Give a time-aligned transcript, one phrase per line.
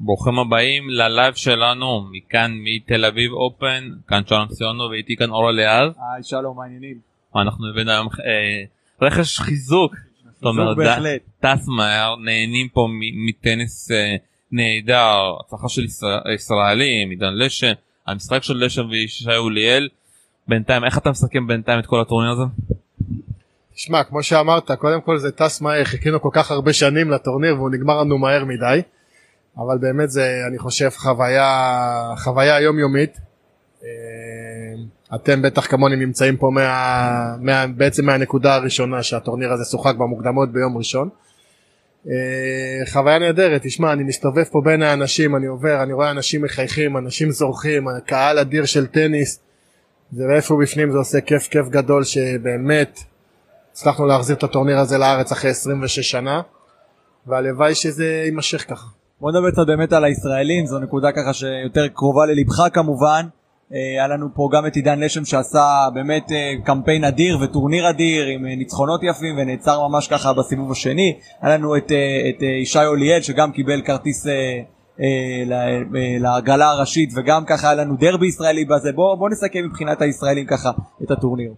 [0.00, 5.92] ברוכים הבאים ללייב שלנו מכאן מתל אביב אופן כאן שלום ציונו ואיתי כאן אור אליעז.
[6.14, 6.98] היי שלום מעניינים.
[7.36, 8.64] אנחנו הבאנו היום אה,
[9.02, 9.94] רכש חיזוק.
[10.34, 11.20] זאת אומרת בהחלט.
[11.40, 12.88] טס מהר נהנים פה
[13.28, 14.16] מטניס אה,
[14.52, 17.72] נהדר הצלחה של ישראל, ישראלים עידן לשם
[18.06, 19.88] המשחק של לשם וישי עוליאל.
[20.48, 22.42] בינתיים איך אתה מסכם בינתיים את כל הטורניר הזה?
[23.74, 27.70] תשמע כמו שאמרת קודם כל זה טס מהר חיכינו כל כך הרבה שנים לטורניר והוא
[27.70, 28.80] נגמר לנו מהר מדי.
[29.58, 33.18] אבל באמת זה אני חושב חוויה חוויה יומיומית.
[33.84, 33.88] אה,
[35.14, 40.76] אתם בטח כמוני נמצאים פה מה, מה, בעצם מהנקודה הראשונה שהטורניר הזה שוחק במוקדמות ביום
[40.76, 41.08] ראשון.
[42.08, 46.96] אה, חוויה נהדרת, תשמע אני מסתובב פה בין האנשים, אני עובר, אני רואה אנשים מחייכים,
[46.96, 49.40] אנשים זורחים, קהל אדיר של טניס,
[50.12, 53.00] ואיפה בפנים זה עושה כיף כיף גדול שבאמת
[53.72, 56.40] הצלחנו להחזיר את הטורניר הזה לארץ אחרי 26 שנה,
[57.26, 58.95] והלוואי שזה יימשך ככה.
[59.20, 63.26] בוא נדבר קצת באמת על הישראלים, זו נקודה ככה שיותר קרובה ללבך כמובן.
[63.74, 68.26] אה, היה לנו פה גם את עידן לשם שעשה באמת אה, קמפיין אדיר וטורניר אדיר
[68.26, 71.18] עם אה, ניצחונות יפים ונעצר ממש ככה בסיבוב השני.
[71.42, 71.92] היה לנו את,
[72.28, 74.26] את ישי אוליאל שגם קיבל כרטיס
[76.20, 78.92] להגרלה הראשית וגם ככה היה לנו דרבי ישראלי בזה.
[78.92, 80.70] בוא, בוא נסכם מבחינת הישראלים ככה
[81.02, 81.52] את הטורניר.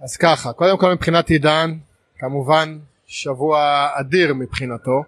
[0.00, 1.70] אז ככה, קודם כל מבחינת עידן,
[2.18, 5.02] כמובן שבוע אדיר מבחינתו.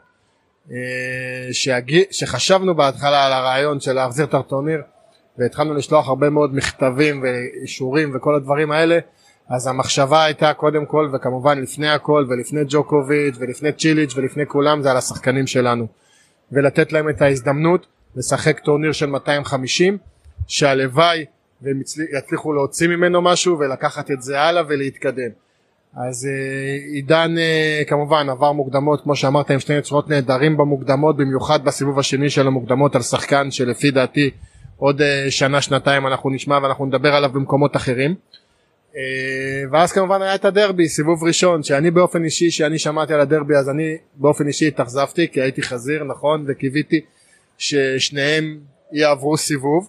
[1.52, 4.80] שהגיע, שחשבנו בהתחלה על הרעיון של להחזיר את הטורניר
[5.38, 8.98] והתחלנו לשלוח הרבה מאוד מכתבים ואישורים וכל הדברים האלה
[9.48, 14.90] אז המחשבה הייתה קודם כל וכמובן לפני הכל ולפני ג'וקוביץ' ולפני צ'יליץ' ולפני כולם זה
[14.90, 15.86] על השחקנים שלנו.
[16.52, 19.98] ולתת להם את ההזדמנות לשחק טורניר של 250
[20.46, 21.24] שהלוואי
[21.62, 21.80] והם
[22.18, 25.30] יצליחו להוציא ממנו משהו ולקחת את זה הלאה ולהתקדם
[25.96, 31.64] אז אה, עידן אה, כמובן עבר מוקדמות כמו שאמרת עם שני יצורות נהדרים במוקדמות במיוחד
[31.64, 34.30] בסיבוב השני של המוקדמות על שחקן שלפי דעתי
[34.76, 38.14] עוד אה, שנה שנתיים אנחנו נשמע ואנחנו נדבר עליו במקומות אחרים.
[39.72, 43.68] ואז כמובן היה את הדרבי סיבוב ראשון שאני באופן אישי שאני שמעתי על הדרבי אז
[43.68, 47.00] אני באופן אישי התאכזבתי כי הייתי חזיר נכון וקיוויתי
[47.58, 48.58] ששניהם
[48.92, 49.88] יעברו סיבוב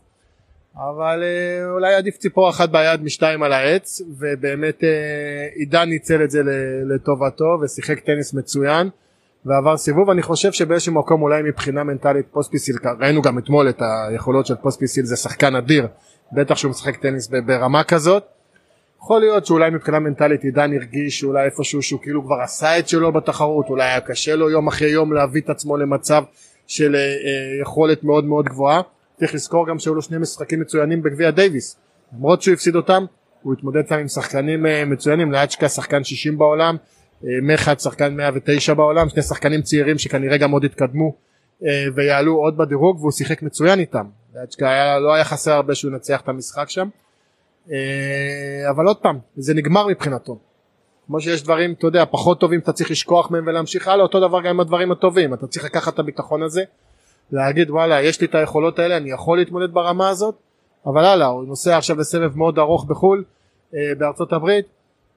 [0.77, 4.89] אבל אה, אולי עדיף ציפור אחת ביד משתיים על העץ ובאמת אה,
[5.55, 6.41] עידן ניצל את זה
[6.85, 8.89] לטובתו ושיחק טניס מצוין
[9.45, 10.09] ועבר סיבוב.
[10.09, 15.05] אני חושב שבאיזשהו מקום אולי מבחינה מנטלית פוספיסיל ראינו גם אתמול את היכולות של פוספיסיל
[15.05, 15.87] זה שחקן אדיר
[16.31, 18.23] בטח שהוא משחק טניס ברמה כזאת.
[19.01, 23.11] יכול להיות שאולי מבחינה מנטלית עידן הרגיש שאולי איפשהו שהוא כאילו כבר עשה את שלו
[23.11, 26.23] בתחרות אולי היה קשה לו יום אחרי יום להביא את עצמו למצב
[26.67, 27.01] של אה,
[27.61, 28.81] יכולת מאוד מאוד גבוהה
[29.19, 31.75] צריך לזכור גם שהיו לו שני משחקים מצוינים בגביע דייוויס.
[32.17, 33.05] למרות שהוא הפסיד אותם
[33.43, 35.31] הוא התמודד שם עם שחקנים אה, מצוינים.
[35.31, 36.75] לאצ'קה שחקן 60 בעולם.
[37.23, 39.09] אה, מחד שחקן 109 בעולם.
[39.09, 41.15] שני שחקנים צעירים שכנראה גם עוד יתקדמו
[41.65, 44.05] אה, ויעלו עוד בדירוג והוא שיחק מצוין איתם.
[44.35, 46.87] לאצ'קה היה, לא היה חסר הרבה שהוא ינצח את המשחק שם.
[48.69, 50.39] אבל עוד פעם זה נגמר מבחינתו.
[51.07, 54.03] כמו שיש דברים אתה יודע פחות טובים אתה צריך לשכוח מהם ולהמשיך הלאה.
[54.03, 55.33] אותו דבר גם עם הדברים הטובים.
[55.33, 56.63] אתה צריך לקחת את הביטחון הזה
[57.31, 60.35] להגיד וואלה יש לי את היכולות האלה אני יכול להתמודד ברמה הזאת.
[60.85, 63.23] אבל הלאה הוא נוסע עכשיו לסבב מאוד ארוך בחו"ל
[63.75, 64.65] אה, בארצות הברית.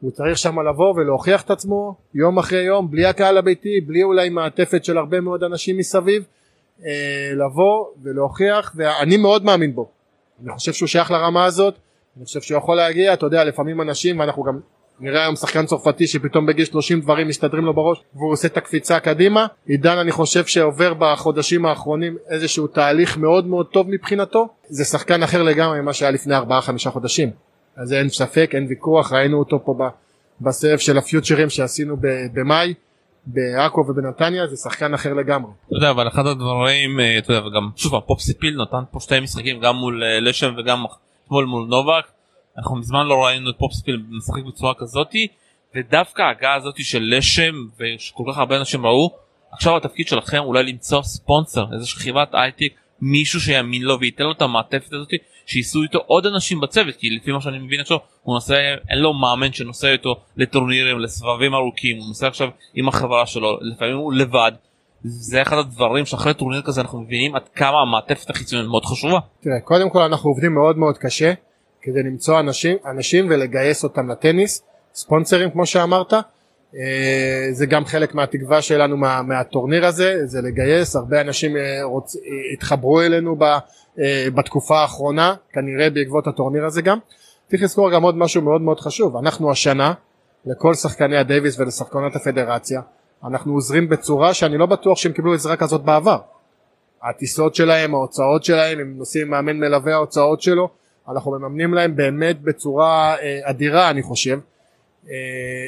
[0.01, 4.29] הוא צריך שם לבוא ולהוכיח את עצמו יום אחרי יום בלי הקהל הביתי בלי אולי
[4.29, 6.25] מעטפת של הרבה מאוד אנשים מסביב
[6.85, 9.89] אה, לבוא ולהוכיח ואני מאוד מאמין בו.
[10.43, 11.75] אני חושב שהוא שייך לרמה הזאת
[12.17, 13.13] אני חושב שהוא יכול להגיע.
[13.13, 14.61] אתה יודע לפעמים אנשים ואנחנו גם
[15.01, 19.01] נראה היום שחקן צרפתי שפתאום בגיל 30 דברים מסתדרים לו בראש והוא עושה את הקפיצה
[19.01, 19.47] קדימה.
[19.67, 24.49] עידן אני חושב שעובר בחודשים האחרונים איזשהו תהליך מאוד מאוד טוב מבחינתו.
[24.69, 26.41] זה שחקן אחר לגמרי ממה שהיה לפני 4-5
[26.91, 27.31] חודשים.
[27.77, 29.79] אז אין ספק אין ויכוח ראינו אותו פה
[30.41, 31.97] בסבב של הפיוטרים שעשינו
[32.33, 32.75] במאי
[33.27, 35.51] בעכו ובנתניה זה שחקן אחר לגמרי.
[35.67, 39.61] אתה יודע אבל אחד הדברים אה, אתה יודע וגם שוב הפופסיפיל נתן פה שתי משחקים
[39.61, 40.85] גם מול אה, לשם וגם
[41.25, 42.05] אתמול מול נובק
[42.59, 45.29] אנחנו מזמן לא ראינו את פופספיל משחק בצורה כזאתי
[45.75, 49.11] ודווקא ההגעה הזאתי של לשם ושכל כך הרבה אנשים ראו
[49.53, 54.43] עכשיו התפקיד שלכם אולי למצוא ספונסר איזה חברת הייטק מישהו שיאמין לו וייתן לו את
[54.43, 55.17] המעטפת הזאתי
[55.47, 58.55] שייסעו איתו עוד אנשים בצוות כי לפי מה שאני מבין עכשיו הוא נוסע
[58.91, 63.97] אין לו מאמן שנוסע איתו לטורנירים לסבבים ארוכים הוא נוסע עכשיו עם החברה שלו לפעמים
[63.97, 64.53] הוא לבד
[65.05, 69.19] זה אחד הדברים שאחרי טורניר כזה אנחנו מבינים עד כמה המעטפת החיצונית מאוד חשובה.
[69.41, 71.33] תראה קודם כל אנחנו עובדים מאוד מאוד קשה
[71.87, 74.63] כדי למצוא אנשים, אנשים ולגייס אותם לטניס,
[74.95, 76.13] ספונסרים כמו שאמרת,
[76.77, 82.17] אה, זה גם חלק מהתקווה שלנו מה, מהטורניר הזה, זה לגייס, הרבה אנשים אה, רוצ,
[82.17, 82.21] אה,
[82.53, 83.45] התחברו אלינו ב,
[84.35, 86.99] בתקופה האחרונה, כנראה בעקבות הטורניר הזה גם.
[87.51, 89.93] צריך לזכור גם עוד משהו מאוד מאוד חשוב, אנחנו השנה
[90.47, 92.81] לכל שחקני הדייוויס ולשחקנות הפדרציה,
[93.25, 96.19] אנחנו עוזרים בצורה שאני לא בטוח שהם קיבלו עזרה כזאת בעבר.
[97.03, 100.69] הטיסות שלהם, ההוצאות שלהם, אם נוסעים מאמן מלווה ההוצאות שלו,
[101.09, 104.39] אנחנו מממנים להם באמת בצורה אה, אדירה אני חושב
[105.09, 105.15] אה,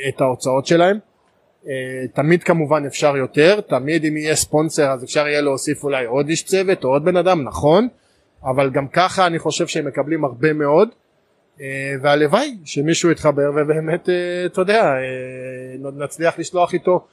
[0.08, 0.98] את ההוצאות שלהם.
[1.68, 1.72] אה,
[2.14, 6.44] תמיד כמובן אפשר יותר, תמיד אם יהיה ספונסר אז אפשר יהיה להוסיף אולי עוד איש
[6.44, 7.88] צוות או עוד בן אדם, נכון,
[8.44, 10.88] אבל גם ככה אני חושב שהם מקבלים הרבה מאוד
[12.02, 14.08] והלוואי שמישהו יתחבר ובאמת
[14.46, 14.94] אתה יודע
[15.96, 17.04] נצליח לשלוח איתו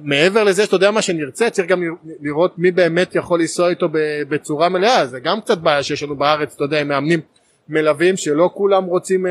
[0.00, 1.82] מעבר לזה שאתה יודע מה שנרצה צריך גם
[2.20, 3.88] לראות מי באמת יכול לנסוע איתו
[4.28, 7.20] בצורה מלאה זה גם קצת בעיה שיש לנו בארץ אתה יודע עם מאמנים
[7.68, 9.26] מלווים שלא כולם רוצים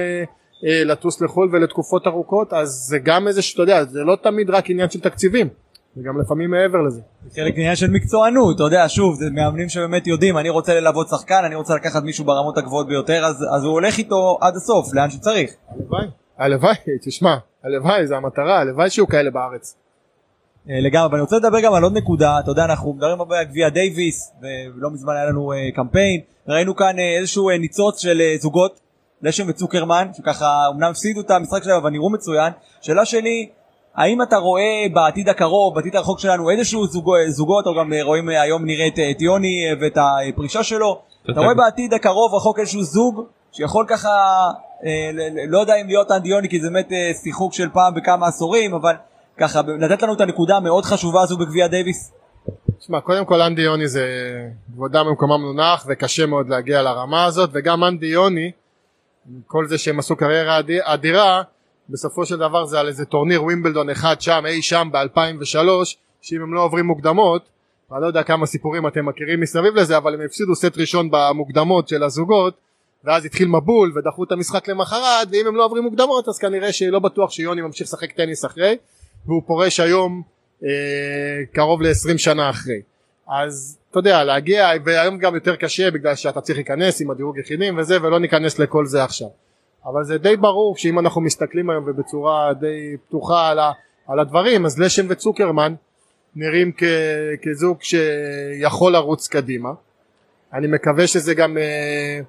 [0.63, 4.89] לטוס לחו"ל ולתקופות ארוכות אז זה גם איזה שאתה יודע זה לא תמיד רק עניין
[4.89, 5.49] של תקציבים
[5.97, 7.01] וגם לפעמים מעבר לזה.
[7.25, 11.07] זה חלק עניין של מקצוענות, אתה יודע, שוב, זה מאמנים שבאמת יודעים, אני רוצה ללוות
[11.09, 14.93] שחקן, אני רוצה לקחת מישהו ברמות הגבוהות ביותר, אז, אז הוא הולך איתו עד הסוף,
[14.93, 15.51] לאן שצריך.
[15.69, 16.05] הלוואי,
[16.37, 19.75] הלוואי, תשמע, הלוואי, זה המטרה, הלוואי שיהיו כאלה בארץ.
[20.69, 23.45] אה, לגמרי, ואני רוצה לדבר גם על עוד נקודה, אתה יודע, אנחנו מדברים הרבה על
[23.45, 28.79] גביע דייוויס, ולא מזמן היה לנו uh, קמפיין, ראינו כאן uh, איזשהו ניצוץ של זוגות,
[29.21, 32.53] לשם וצוקרמן, שככה אמנם הפסידו את המשחק שלהם, אבל נראו מצוין.
[32.81, 33.49] שאלה שלי,
[33.95, 38.65] האם אתה רואה בעתיד הקרוב, בעתיד הרחוק שלנו, איזשהו זוג, זוגות, או גם רואים היום
[38.65, 41.01] נראה את, את יוני ואת הפרישה שלו,
[41.31, 44.09] אתה רואה בעתיד הקרוב רחוק איזשהו זוג שיכול ככה,
[44.85, 45.09] אה,
[45.47, 48.73] לא יודע אם להיות אנדי יוני כי זה באמת אה, שיחוק של פעם בכמה עשורים,
[48.73, 48.95] אבל
[49.37, 52.11] ככה לתת לנו את הנקודה המאוד חשובה הזו בגביע דייוויס.
[52.79, 54.07] תשמע, קודם כל אנדי יוני זה
[54.73, 58.51] כבודם במקומם מונח וקשה מאוד להגיע לרמה הזאת וגם אנדי יוני,
[59.47, 61.41] כל זה שהם עשו קריירה אדירה,
[61.89, 65.57] בסופו של דבר זה על איזה טורניר ווימבלדון אחד שם אי שם ב-2003
[66.21, 67.49] שאם הם לא עוברים מוקדמות
[67.91, 71.87] אני לא יודע כמה סיפורים אתם מכירים מסביב לזה אבל הם הפסידו סט ראשון במוקדמות
[71.87, 72.53] של הזוגות
[73.03, 76.99] ואז התחיל מבול ודחו את המשחק למחרת ואם הם לא עוברים מוקדמות אז כנראה שלא
[76.99, 78.77] בטוח שיוני ממשיך לשחק טניס אחרי
[79.25, 80.21] והוא פורש היום
[80.63, 80.69] אה,
[81.53, 82.81] קרוב ל-20 שנה אחרי.
[83.27, 87.77] אז אתה יודע להגיע והיום גם יותר קשה בגלל שאתה צריך להיכנס עם הדירוג יחידים
[87.77, 89.27] וזה ולא ניכנס לכל זה עכשיו.
[89.85, 93.71] אבל זה די ברור שאם אנחנו מסתכלים היום ובצורה די פתוחה על, ה,
[94.07, 95.73] על הדברים אז לשם וצוקרמן
[96.35, 96.83] נראים כ,
[97.41, 99.69] כזוג שיכול לרוץ קדימה.
[100.53, 102.19] אני מקווה שזה גם אה,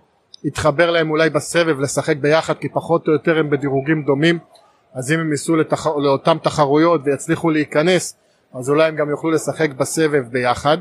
[0.44, 4.38] יתחבר להם אולי בסבב לשחק ביחד כי פחות או יותר הם בדירוגים דומים
[4.96, 5.87] אז אם הם ייסעו לתח...
[5.87, 8.16] לאותן תחרויות ויצליחו להיכנס
[8.54, 10.78] אז אולי הם גם יוכלו לשחק בסבב ביחד.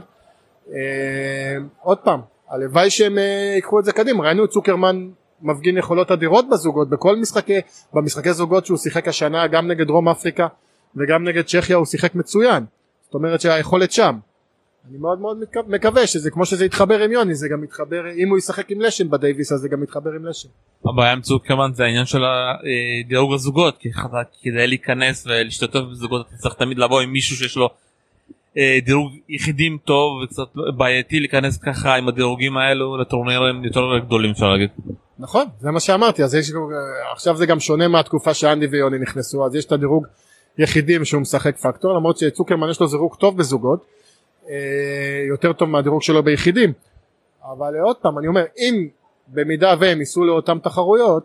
[0.73, 4.23] אה, עוד פעם הלוואי שהם אה, ייקחו את זה קדימה.
[4.23, 5.09] ראינו את צוקרמן
[5.41, 7.61] מפגין יכולות אדירות בזוגות בכל משחקי
[7.93, 10.47] במשחקי זוגות שהוא שיחק השנה גם נגד דרום אפריקה
[10.95, 12.65] וגם נגד צ'כיה הוא שיחק מצוין.
[13.05, 14.17] זאת אומרת שהיכולת שם
[14.89, 15.37] אני מאוד מאוד
[15.67, 19.09] מקווה שזה כמו שזה יתחבר עם יוני זה גם יתחבר אם הוא ישחק עם לשם
[19.09, 20.49] בדייוויס אז זה גם יתחבר עם לשם.
[20.85, 22.21] הבעיה עם צוקרמן זה העניין של
[23.07, 23.89] דירוג הזוגות כי
[24.43, 27.69] כדי להיכנס ולהשתתף בזוגות אתה צריך תמיד לבוא עם מישהו שיש לו
[28.57, 30.43] אה, דירוג יחידים טוב וקצת
[30.77, 34.69] בעייתי להיכנס ככה עם הדירוגים האלו לטורנירים יותר גדולים אפשר להגיד.
[35.19, 36.51] נכון זה מה שאמרתי אז יש
[37.11, 40.05] עכשיו זה גם שונה מהתקופה שאנדי ויוני נכנסו אז יש את הדירוג
[40.57, 43.94] יחידים שהוא משחק פקטור למרות שצוקרמן יש לו דירוג טוב בזוגות אה,
[45.29, 46.73] יותר טוב מהדירוג שלו ביחידים
[47.43, 48.87] אבל עוד פעם אני אומר אם
[49.27, 51.23] במידה והם ייסעו לאותן תחרויות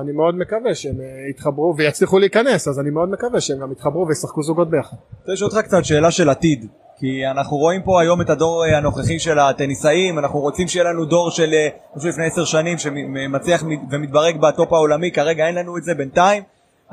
[0.00, 4.08] אני מאוד מקווה שהם אה, יתחברו ויצליחו להיכנס אז אני מאוד מקווה שהם גם יתחברו
[4.08, 4.96] וישחקו זוגות ביחד.
[4.96, 6.66] אני רוצה לשאול אותך קצת שאלה של עתיד
[6.98, 11.04] כי אנחנו רואים פה היום את הדור אה, הנוכחי של הטניסאים, אנחנו רוצים שיהיה לנו
[11.04, 15.84] דור של, אה, חושב לפני עשר שנים, שמצליח ומתברג בטופ העולמי, כרגע אין לנו את
[15.84, 16.42] זה בינתיים.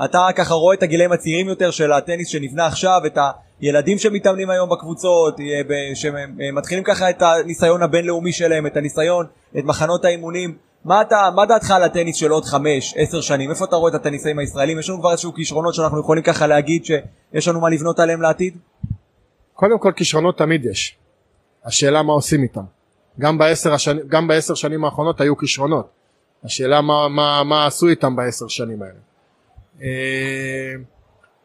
[0.05, 3.17] אתה ככה רואה את הגילאים הצעירים יותר של הטניס שנבנה עכשיו, את
[3.61, 9.25] הילדים שמתאמנים היום בקבוצות, אה, שמתחילים ככה את הניסיון הבינלאומי שלהם, את הניסיון,
[9.57, 10.57] את מחנות האימונים.
[10.85, 13.49] מה, אתה, מה דעתך על הטניס של עוד חמש, עשר שנים?
[13.49, 14.79] איפה אתה רואה את הטניסאים הישראלים?
[14.79, 18.57] יש לנו כבר איזשהו כישרונות שאנחנו יכולים ככה להגיד שיש לנו מה לבנות עליהם לעתיד?
[19.53, 20.95] קודם כל כישרונות תמיד יש,
[21.65, 22.63] השאלה מה עושים איתם.
[23.19, 25.89] גם בעשר, השני, גם בעשר שנים האחרונות היו כישרונות,
[26.43, 28.99] השאלה מה, מה, מה עשו איתם בעשר שנים האלה.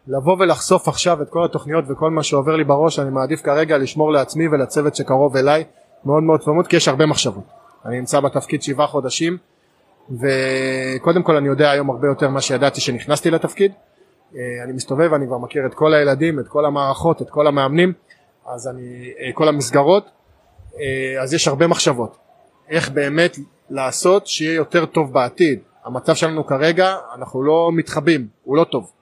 [0.08, 4.12] לבוא ולחשוף עכשיו את כל התוכניות וכל מה שעובר לי בראש אני מעדיף כרגע לשמור
[4.12, 5.64] לעצמי ולצוות שקרוב אליי
[6.04, 7.44] מאוד מאוד צמוד כי יש הרבה מחשבות.
[7.84, 9.36] אני נמצא בתפקיד שבעה חודשים
[10.10, 13.72] וקודם כל אני יודע היום הרבה יותר ממה שידעתי שנכנסתי לתפקיד
[14.34, 17.92] אה, אני מסתובב, אני כבר מכיר את כל הילדים, את כל המערכות, את כל המאמנים,
[18.46, 20.10] אז אני, אה, כל המסגרות,
[20.80, 22.16] אה, אז יש הרבה מחשבות.
[22.68, 23.36] איך באמת
[23.70, 25.58] לעשות שיהיה יותר טוב בעתיד.
[25.84, 28.92] המצב שלנו כרגע, אנחנו לא מתחבאים, הוא לא טוב.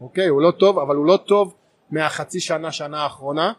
[0.00, 0.26] אוקיי?
[0.28, 1.54] הוא לא טוב, אבל הוא לא טוב
[1.90, 3.52] מהחצי שנה, שנה האחרונה,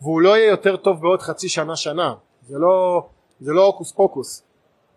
[0.00, 2.14] והוא לא יהיה יותר טוב בעוד חצי שנה, שנה.
[2.48, 3.06] זה לא,
[3.40, 4.42] זה לא הוקוס פוקוס.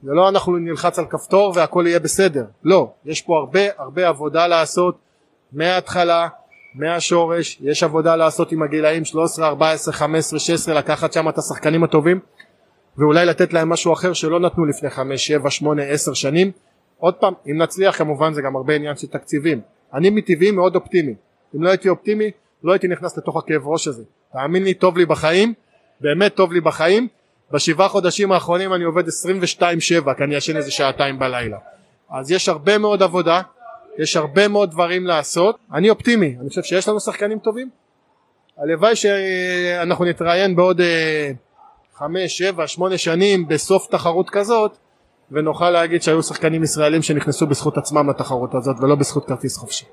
[0.04, 2.46] זה לא אנחנו נלחץ על כפתור והכל יהיה בסדר.
[2.64, 4.98] לא, יש פה הרבה הרבה עבודה לעשות
[5.52, 6.28] מההתחלה
[6.76, 12.20] מהשורש, יש עבודה לעשות עם הגילאים 13, 14, 15, 16, לקחת שם את השחקנים הטובים
[12.98, 16.52] ואולי לתת להם משהו אחר שלא נתנו לפני 5, 7, 8, 10 שנים.
[16.98, 19.62] עוד פעם, אם נצליח כמובן זה גם הרבה עניין של תקציבים.
[19.94, 21.14] אני מטבעי מאוד אופטימי.
[21.56, 22.32] אם לא הייתי אופטימי
[22.64, 24.04] לא הייתי נכנס לתוך הכאב ראש הזה.
[24.34, 25.54] תאמין לי, טוב לי בחיים,
[26.02, 27.08] באמת טוב לי בחיים.
[27.52, 29.10] בשבעה חודשים האחרונים אני עובד 22-7
[30.18, 31.58] כי אני ישן איזה שעתיים בלילה.
[32.10, 33.42] אז יש הרבה מאוד עבודה,
[33.98, 35.58] יש הרבה מאוד דברים לעשות.
[35.74, 37.70] אני אופטימי, אני חושב שיש לנו שחקנים טובים.
[38.58, 41.32] הלוואי שאנחנו נתראיין בעוד אה,
[41.96, 44.78] חמש, שבע, שמונה שנים בסוף תחרות כזאת
[45.32, 49.86] ונוכל להגיד שהיו שחקנים ישראלים שנכנסו בזכות עצמם לתחרות הזאת ולא בזכות כרטיס חופשי.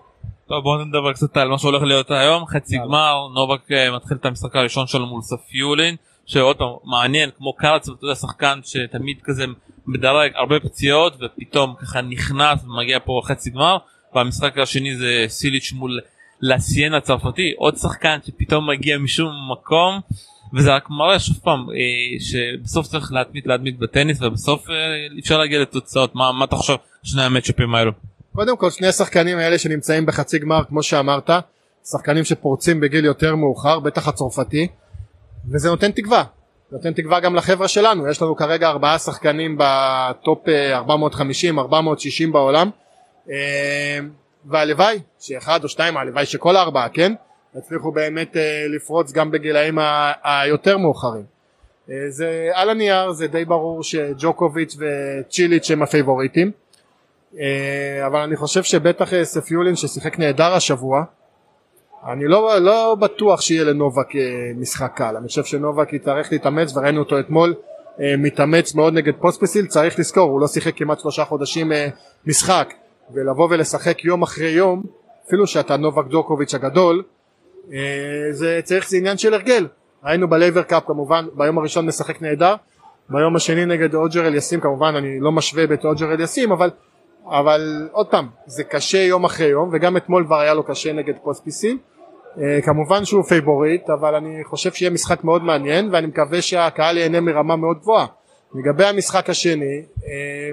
[0.49, 2.47] טוב בוא נדבר קצת על מה שהולך להיות היום.
[2.47, 5.97] חצי גמר נובק אה, מתחיל את המשחק הראשון שלו מול ספיולין
[6.27, 9.45] שעוד פעם מעניין כמו קרץ אתה יודע שחקן שתמיד כזה
[9.87, 13.77] מדרג הרבה פציעות ופתאום ככה נכנס ומגיע פה חצי גמר.
[14.15, 16.01] והמשחק השני זה סיליץ' מול
[16.41, 20.01] לסיין הצרפתי עוד שחקן שפתאום מגיע משום מקום
[20.55, 24.75] וזה רק מראה שוב פעם אה, שבסוף צריך להתמיד להתמיד בטניס ובסוף אה,
[25.21, 26.15] אפשר להגיע לתוצאות.
[26.15, 26.75] מה, מה אתה חושב?
[27.03, 27.93] שני המצ'אפים האלו.
[28.35, 31.31] קודם כל שני השחקנים האלה שנמצאים בחצי גמר כמו שאמרת
[31.85, 34.69] שחקנים שפורצים בגיל יותר מאוחר בטח הצרפתי
[35.53, 36.25] וזה נותן תקווה.
[36.73, 38.09] נותן תקווה גם לחבר'ה שלנו.
[38.09, 42.71] יש לנו כרגע ארבעה שחקנים בטופ 450 אה, 460 בעולם.
[44.45, 47.13] והלוואי שאחד או שתיים הלוואי שכל הארבעה כן
[47.59, 49.79] יצליחו באמת אה, לפרוץ גם בגילאים
[50.25, 51.25] היותר מאוחרים.
[52.09, 56.51] זה על הנייר זה די ברור שג'וקוביץ' וצ'יליץ' הם הפייבוריטים
[58.07, 61.05] אבל אני חושב שבטח ספיולין ששיחק נהדר השבוע
[62.09, 64.21] אני לא, לא בטוח שיהיה לנובק אה,
[64.57, 67.55] משחק קל, אני חושב שנובק יצטרך להתאמץ וראינו אותו אתמול
[68.01, 71.89] אה, מתאמץ מאוד נגד פוספסיל, צריך לזכור הוא לא שיחק כמעט שלושה חודשים אה,
[72.27, 72.75] משחק.
[73.15, 74.83] ולבוא ולשחק יום אחרי יום
[75.27, 77.03] אפילו שאתה נובק דוקוביץ' הגדול
[78.31, 79.67] זה צריך זה עניין של הרגל.
[80.05, 82.55] ראינו בלייבר קאפ כמובן ביום הראשון משחק נהדר.
[83.09, 86.71] ביום השני נגד אוז'ה אליאסים כמובן אני לא משווה את אוז'ה אליאסים אבל
[87.27, 91.15] אבל עוד פעם זה קשה יום אחרי יום וגם אתמול כבר היה לו קשה נגד
[91.23, 91.79] פוספיסיל
[92.39, 97.21] אה, כמובן שהוא פייבוריט אבל אני חושב שיהיה משחק מאוד מעניין ואני מקווה שהקהל ייהנה
[97.21, 98.07] מרמה מאוד גבוהה.
[98.55, 100.51] לגבי המשחק השני אה,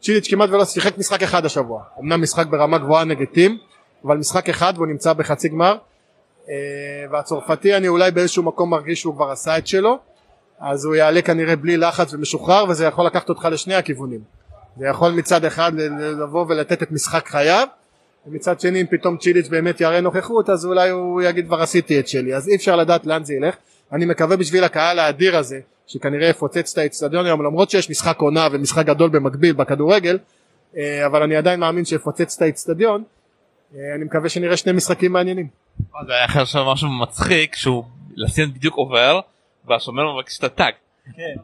[0.00, 1.82] צ'יליץ' כמעט ולא שיחק משחק אחד השבוע.
[2.00, 3.58] אמנם משחק ברמה גבוהה נגד טים
[4.04, 5.72] אבל משחק אחד והוא נמצא בחצי גמר.
[5.72, 5.76] אה,
[7.10, 9.98] והצרפתי אני אולי באיזשהו מקום מרגיש שהוא כבר עשה את שלו
[10.60, 14.20] אז הוא יעלה כנראה בלי לחץ ומשוחרר וזה יכול לקחת אותך לשני הכיוונים.
[14.76, 17.68] זה יכול מצד אחד לבוא ולתת את משחק חייו
[18.26, 22.08] ומצד שני אם פתאום צ'יליץ' באמת יראה נוכחות אז אולי הוא יגיד כבר עשיתי את
[22.08, 22.34] שלי.
[22.34, 23.54] אז אי אפשר לדעת לאן זה ילך.
[23.92, 28.48] אני מקווה בשביל הקהל האדיר הזה שכנראה יפוצץ את האצטדיון היום למרות שיש משחק עונה
[28.52, 30.18] ומשחק גדול במקביל בכדורגל
[30.76, 33.04] אה, אבל אני עדיין מאמין שיפוצץ את האצטדיון.
[33.76, 35.65] אה, אני מקווה שנראה שני משחקים מעניינים.
[36.06, 37.84] זה היה אחר שם משהו מצחיק שהוא
[38.16, 39.20] לסיין בדיוק עובר
[39.68, 40.72] והשומר מבקש את הטאג.
[41.16, 41.40] כן.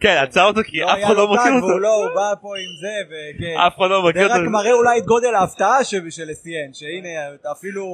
[0.00, 1.78] כן עצר אותו כי אף אחד לא מכיר אותו.
[1.78, 3.60] לא, הוא בא פה עם זה וכן.
[3.66, 4.34] אף אחד לא מכיר אותו.
[4.34, 7.08] זה רק מראה אולי את גודל ההפתעה של אסיין שהנה
[7.52, 7.84] אפילו.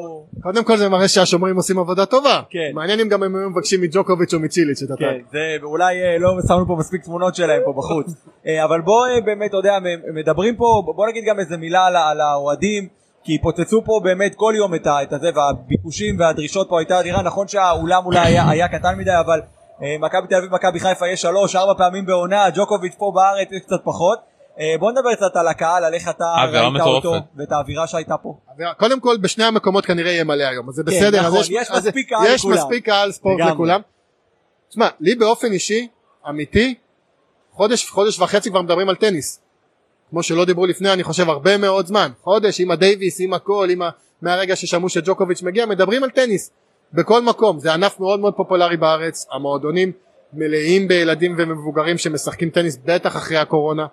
[0.43, 2.43] קודם כל זה מראה שהשומרים עושים עבודה טובה.
[2.51, 2.71] כן.
[2.75, 5.07] מעניין אם גם הם היו מבקשים מג'וקוביץ' או מצ'יליץ' את הטאג.
[5.07, 8.07] כן, זה אולי אה, לא שמנו פה מספיק תמונות שלהם פה בחוץ.
[8.47, 9.79] אה, אבל בוא אה, באמת אתה יודע
[10.15, 12.89] מדברים פה בוא נגיד גם איזה מילה על האוהדים.
[13.25, 17.23] כי פוצצו פה באמת כל יום את הזה והביקושים והדרישות פה הייתה אדירה.
[17.23, 19.41] נכון שהאולם אולי היה, היה קטן מדי אבל
[19.83, 23.63] אה, מכבי תל אביב מכבי חיפה יש שלוש ארבע פעמים בעונה ג'וקוביץ' פה בארץ יש
[23.63, 24.19] קצת פחות.
[24.61, 28.35] אה, בוא נדבר קצת על הקהל על איך אתה ראית אותו ואת האווירה שהייתה פה.
[28.77, 31.71] קודם כל בשני המקומות כנראה יהיה מלא היום אז זה כן, בסדר נכון, יש, יש
[31.71, 33.81] מספיק קהל יש מספיק קהל ספורט לכולם.
[34.69, 35.89] תשמע לי באופן אישי
[36.29, 36.75] אמיתי
[37.53, 39.41] חודש חודש וחצי כבר מדברים על טניס
[40.11, 42.11] כמו שלא דיברו לפני אני חושב הרבה מאוד זמן.
[42.23, 43.91] חודש עם הדייוויס עם הכל עם ה...
[44.23, 46.51] מהרגע ששמעו שג'וקוביץ' מגיע מדברים על טניס.
[46.93, 47.59] בכל מקום.
[47.59, 49.27] זה ענף מאוד מאוד פופולרי בארץ.
[49.33, 49.93] המועדונים
[50.33, 53.87] מלאים בילדים ומבוגרים שמשחקים טניס בטח אחרי הקורונה.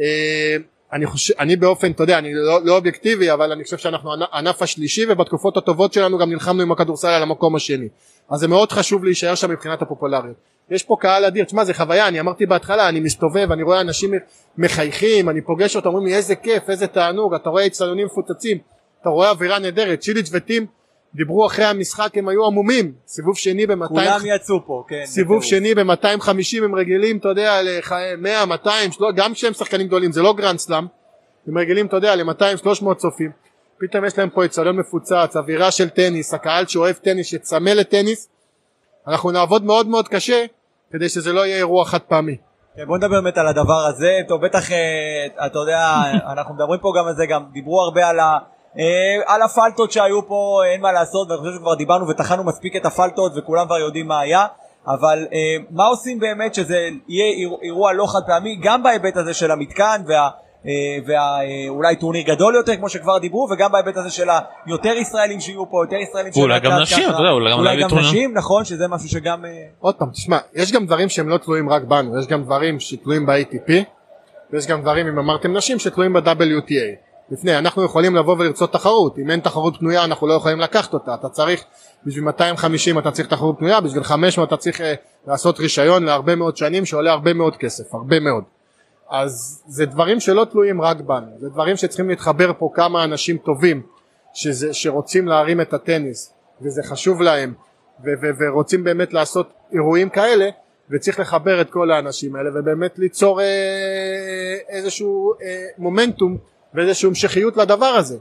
[0.00, 0.56] אה,
[0.92, 4.62] אני חושב אני באופן אתה יודע אני לא, לא אובייקטיבי אבל אני חושב שאנחנו ענף
[4.62, 7.88] השלישי ובתקופות הטובות שלנו גם נלחמנו עם הכדורסל על המקום השני.
[8.30, 10.36] אז זה מאוד חשוב להישאר שם מבחינת הפופולריות.
[10.70, 11.44] יש פה קהל אדיר.
[11.44, 14.10] תשמע זה חוויה אני אמרתי בהתחלה אני מסתובב אני רואה אנשים
[14.58, 18.58] מחייכים אני פוגש אותם אומרים לי איזה כיף איזה תענוג אתה רואה אצטדיונים מפוצצים
[19.00, 20.66] אתה רואה אווירה נהדרת צ'יליץ' וטים
[21.14, 22.92] דיברו אחרי המשחק הם היו המומים.
[23.06, 28.46] סיבוב שני ב-200 כולם יצאו פה כן סיבוב שני ב-250 הם רגילים אתה יודע ל-100
[28.46, 30.86] 200 גם כשהם שחקנים גדולים זה לא גרנד סלאם
[31.46, 33.30] הם רגילים אתה יודע ל-200 300 צופים.
[33.80, 38.28] פתאום יש להם פה אצטדיון מפוצץ אווירה של טניס הקהל שאוהב טניס שצמא לטניס.
[39.06, 40.44] אנחנו נעבוד מאוד מאוד קשה
[40.92, 42.36] כדי שזה לא יהיה אירוע חד פעמי
[42.76, 44.10] כן, בוא נדבר באמת על הדבר הזה.
[44.28, 45.78] טוב בטח אה, אתה יודע
[46.32, 48.38] אנחנו מדברים פה גם על זה גם דיברו הרבה על ה...
[48.78, 52.86] אה, על הפלטות שהיו פה אין מה לעשות ואני חושב שכבר דיברנו וטחנו מספיק את
[52.86, 54.46] הפלטות וכולם כבר יודעים מה היה.
[54.86, 59.50] אבל אה, מה עושים באמת שזה יהיה אירוע לא חד פעמי גם בהיבט הזה של
[59.50, 60.28] המתקן וה...
[61.06, 64.28] ואולי טורניר גדול יותר כמו שכבר דיברו וגם בהיבט הזה של
[64.66, 68.64] היותר ישראלים שיהיו פה יותר ישראלים אולי גם נשים אתה יודע אולי גם נשים נכון
[68.64, 69.44] שזה משהו שגם
[69.80, 73.26] עוד פעם תשמע יש גם דברים שהם לא תלויים רק בנו יש גם דברים שתלויים
[73.26, 73.72] ב-ATP
[74.52, 79.18] ויש גם דברים אם אמרתם נשים שתלויים ב-WTA לפני אנחנו יכולים לבוא ולרצות תחרות.
[79.18, 81.14] אם אין תחרות פנויה אנחנו לא יכולים לקחת אותה.
[81.14, 81.64] אתה צריך
[82.06, 84.84] בשביל 250 אתה צריך תחרות פנויה בשביל 500 אתה צריך uh,
[85.26, 88.44] לעשות רישיון להרבה מאוד שנים שעולה הרבה מאוד כסף הרבה מאוד.
[89.10, 91.26] אז זה דברים שלא תלויים רק בנו.
[91.38, 93.82] זה דברים שצריכים להתחבר פה כמה אנשים טובים
[94.34, 97.54] שזה, שרוצים להרים את הטניס וזה חשוב להם
[98.04, 100.48] ו- ו- ורוצים באמת לעשות אירועים כאלה
[100.90, 103.46] וצריך לחבר את כל האנשים האלה ובאמת ליצור אה,
[104.68, 106.38] איזשהו אה, מומנטום
[106.74, 108.18] ואיזושהי המשכיות לדבר הזה.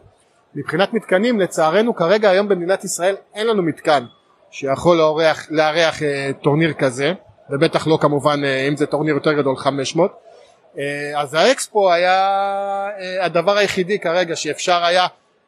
[0.55, 4.05] מבחינת מתקנים לצערנו כרגע היום במדינת ישראל אין לנו מתקן
[4.51, 7.13] שיכול לארח, לארח אה, טורניר כזה
[7.49, 10.11] ובטח לא כמובן אה, אם זה טורניר יותר גדול 500
[10.77, 12.19] אה, אז האקספו היה
[12.99, 15.07] אה, הדבר היחידי כרגע שאפשר היה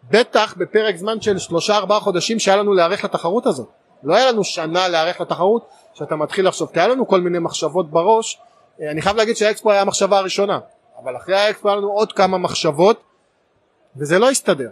[0.09, 3.67] בטח בפרק זמן של שלושה ארבעה חודשים שהיה לנו להיערך לתחרות הזאת.
[4.03, 6.69] לא היה לנו שנה להיערך לתחרות שאתה מתחיל לחשוב.
[6.73, 8.39] כי היה לנו כל מיני מחשבות בראש.
[8.81, 10.59] אה, אני חייב להגיד שהאקספו היה המחשבה הראשונה
[11.03, 13.03] אבל אחרי האקספו היה לנו עוד כמה מחשבות
[13.95, 14.69] וזה לא הסתדר.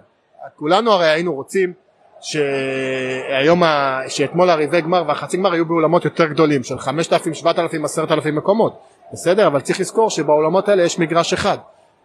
[0.56, 1.74] כולנו הרי היינו רוצים
[2.22, 4.00] שהיום, ה...
[4.08, 8.80] שאתמול הריבי גמר והחצי גמר היו באולמות יותר גדולים של 5,000, 7,000, 10,000 מקומות
[9.14, 9.48] בסדר?
[9.48, 11.58] אבל צריך לזכור שבאולמות האלה יש מגרש אחד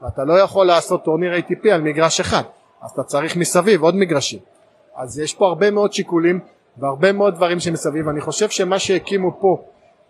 [0.03, 2.43] ואתה לא יכול לעשות טורניר ATP על מגרש אחד
[2.83, 4.39] אז אתה צריך מסביב עוד מגרשים
[4.97, 6.41] אז יש פה הרבה מאוד שיקולים
[6.77, 9.63] והרבה מאוד דברים שמסביב אני חושב שמה שהקימו פה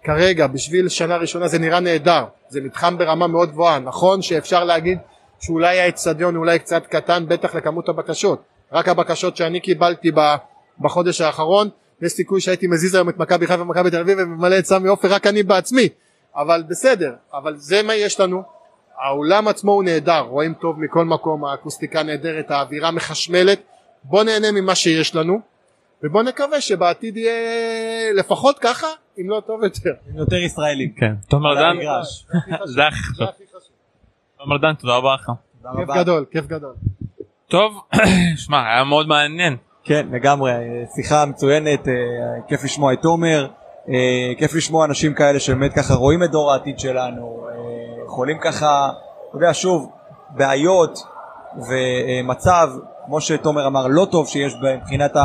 [0.05, 2.25] כרגע בשביל שנה ראשונה זה נראה נהדר.
[2.49, 3.79] זה מתחם ברמה מאוד גבוהה.
[3.79, 4.99] נכון שאפשר להגיד
[5.41, 8.43] שאולי האצטדיון אולי קצת קטן בטח לכמות הבקשות.
[8.73, 10.11] רק הבקשות שאני קיבלתי
[10.81, 11.69] בחודש האחרון
[12.03, 15.09] יש סיכוי שהייתי מזיז היום את מכבי חיפה ומכבי תל אביב וממלא את סמי עופר
[15.13, 15.89] רק אני בעצמי.
[16.37, 18.43] אבל בסדר אבל זה מה יש לנו.
[18.99, 23.61] האולם עצמו הוא נהדר רואים טוב מכל מקום האקוסטיקה נהדרת האווירה מחשמלת.
[24.05, 25.41] בוא נהנה ממה שיש לנו
[26.03, 28.87] ובוא נקווה שבעתיד יהיה לפחות ככה
[29.21, 29.91] אם לא טוב יותר.
[30.11, 30.93] עם יותר ישראלים.
[30.97, 31.15] כן.
[31.29, 31.77] תומר דן.
[32.65, 33.29] זה הכי חשוב.
[34.39, 35.31] תומר דן תודה רבה לך.
[35.77, 36.75] כיף גדול כיף גדול.
[37.49, 37.83] טוב
[38.45, 39.57] שמע היה מאוד מעניין.
[39.85, 40.53] כן לגמרי
[40.95, 41.95] שיחה מצוינת אה,
[42.49, 43.49] כיף לשמוע את תומר
[43.89, 48.91] אה, כיף לשמוע אנשים כאלה שבאמת ככה רואים את דור העתיד שלנו אה, יכולים ככה
[49.29, 49.91] אתה יודע שוב
[50.31, 50.99] בעיות
[51.57, 52.71] ומצב
[53.07, 55.17] כמו שתומר אמר לא טוב שיש מבחינת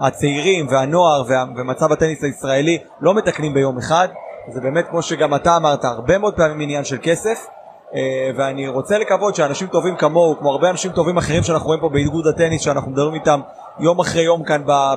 [0.00, 1.22] הצעירים והנוער
[1.56, 4.08] ומצב הטניס הישראלי לא מתקנים ביום אחד
[4.48, 7.46] זה באמת כמו שגם אתה אמרת הרבה מאוד פעמים עניין של כסף
[7.94, 11.88] אה, ואני רוצה לקוות שאנשים טובים כמוהו כמו הרבה אנשים טובים אחרים שאנחנו רואים פה
[11.88, 13.40] באיגוד הטניס שאנחנו מדברים איתם
[13.80, 14.94] יום אחרי יום כאן אה,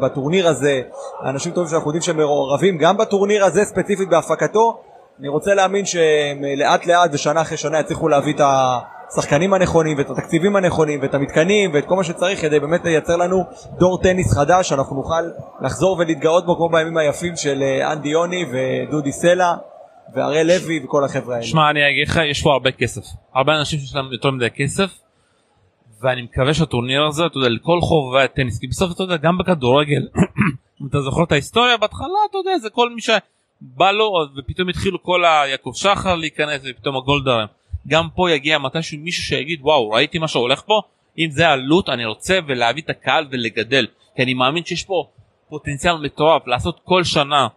[0.00, 0.80] בטורניר הזה
[1.24, 4.80] אנשים טובים שאנחנו יודעים שהם מעורבים גם בטורניר הזה ספציפית בהפקתו
[5.20, 8.78] אני רוצה להאמין שהם אה, לאט לאט ושנה אחרי שנה יצליחו להביא את ה...
[9.12, 13.44] השחקנים הנכונים ואת התקציבים הנכונים ואת המתקנים ואת כל מה שצריך כדי באמת לייצר לנו
[13.78, 15.22] דור טניס חדש שאנחנו נוכל
[15.60, 19.54] לחזור ולהתגאות בו כמו בימים היפים של אה, אנדי יוני ודודי סלע
[20.14, 21.46] והראל לוי וכל החבר'ה האלה.
[21.46, 23.02] שמע אני אגיד לך יש פה הרבה כסף
[23.34, 24.90] הרבה אנשים שיש להם יותר מדי כסף
[26.02, 30.02] ואני מקווה שהטורניר הזה אתה יודע לכל חובבי הטניס כי בסוף אתה יודע גם בכדורגל
[30.82, 35.02] אם אתה זוכר את ההיסטוריה בהתחלה אתה יודע זה כל מי שבא לו ופתאום התחילו
[35.02, 37.46] כל היעקב שחר להיכנס ופתאום הגולדרים.
[37.88, 40.80] גם פה יגיע מתישהו מישהו שיגיד וואו ראיתי מה שהולך פה?
[41.18, 43.86] אם זה עלות אני רוצה ולהביא את הקהל ולגדל.
[44.16, 45.08] כי אני מאמין שיש פה
[45.48, 47.48] פוטנציאל מטורף לעשות כל שנה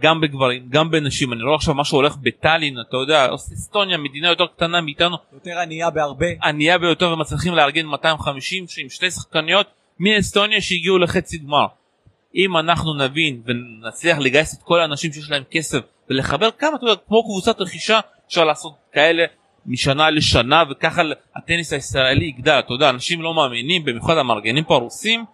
[0.00, 1.32] גם בגברים גם בנשים.
[1.32, 5.16] אני רואה עכשיו מה שהולך בטאלין אתה יודע אסטוניה מדינה יותר קטנה מאיתנו.
[5.32, 6.26] יותר ענייה בהרבה.
[6.42, 9.66] ענייה ביותר ומצליחים לארגן 250 עם שתי שחקניות
[10.00, 11.66] מאסטוניה שהגיעו לחצי גמר.
[12.34, 17.00] אם אנחנו נבין ונצליח לגייס את כל האנשים שיש להם כסף ולחבר כמה אתה יודע
[17.08, 19.24] כמו קבוצת רכישה אפשר לעשות כאלה
[19.66, 21.02] משנה לשנה וככה
[21.36, 22.58] הטניס הישראלי יגדל.
[22.58, 25.24] אתה יודע אנשים לא מאמינים במיוחד המארגנים פה הרוסים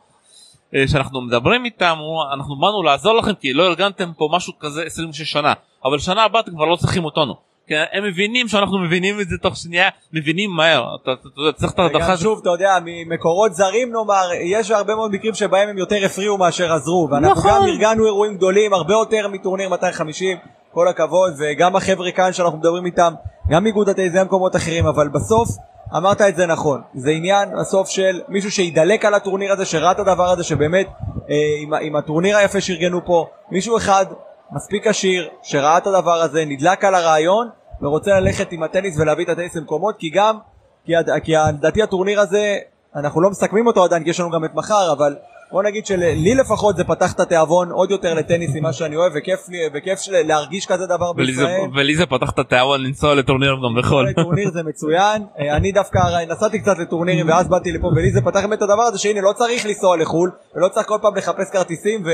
[0.75, 1.97] אה, שאנחנו מדברים איתם
[2.33, 5.53] אנחנו באנו לעזור לכם כי לא ארגנתם פה משהו כזה 26 שנה.
[5.85, 7.51] אבל שנה הבאה אתם כבר לא צריכים אותנו.
[7.71, 10.85] כי הם מבינים שאנחנו מבינים את זה תוך שנייה מבינים מהר.
[11.03, 15.11] אתה, אתה, אתה צריך את ההדרכה שוב אתה יודע ממקורות זרים נאמר יש הרבה מאוד
[15.13, 17.51] מקרים שבהם הם יותר הפריעו מאשר עזרו ואנחנו נכון.
[17.51, 20.39] גם ארגנו אירועים גדולים הרבה יותר מטורניר 250
[20.73, 23.15] כל הכבוד וגם החבר'ה כאן שאנחנו מדברים איתם
[23.51, 25.49] גם איגוד הטייס וגם מקומות אחרים אבל בסוף
[25.97, 26.81] אמרת את זה נכון.
[26.95, 30.87] זה עניין בסוף של מישהו שידלק על הטורניר הזה שראה את הדבר הזה שבאמת
[31.31, 34.07] אה, עם, עם הטורניר היפה שארגנו פה מישהו אחד
[34.53, 37.49] מספיק עשיר שראה את הדבר הזה נדלק על הרעיון
[37.83, 40.39] ורוצה ללכת עם הטניס ולהביא את הטניס למקומות כי גם
[40.85, 40.93] כי
[41.49, 42.59] לדעתי הטורניר הזה
[42.97, 45.17] אנחנו לא מסכמים אותו עדיין כי יש לנו גם את מחר, אבל
[45.53, 49.49] בוא נגיד שלי לפחות זה פתח את התיאבון עוד יותר לטניס ממה שאני אוהב, וכיף
[49.49, 51.61] לי, וכיף של, להרגיש כזה דבר בישראל.
[51.75, 54.13] ולי זה פתח את התיאבון לנסוע לטורניר גם בחו"ל.
[54.13, 58.41] טורניר זה מצוין, אה, אני דווקא נסעתי קצת לטורנירים ואז באתי לפה ולי זה פתח
[58.41, 62.05] באמת את הדבר הזה שהנה לא צריך לנסוע לחו"ל ולא צריך כל פעם לחפש כרטיסים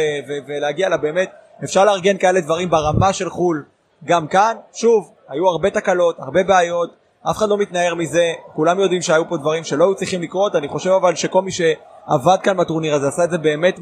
[0.48, 1.30] ולהגיע לבאמת,
[1.64, 3.64] אפשר לארגן כאלה דברים ברמה של חו"ל
[4.04, 9.02] גם כאן, שוב, היו הרבה תקלות, הרבה בעיות, אף אחד לא מתנער מזה, כולם יודעים
[9.02, 12.94] שהיו פה דברים שלא היו צריכים לקרות, אני חושב אבל שכל מי שעבד כאן בטורניר
[12.94, 13.78] הזה עשה את זה באמת